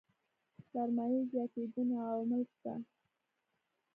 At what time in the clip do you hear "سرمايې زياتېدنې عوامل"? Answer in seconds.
0.69-2.43